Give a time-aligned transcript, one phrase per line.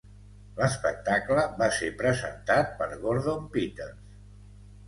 [0.59, 4.21] L'espectacle va ser presentat per Gordon Peters.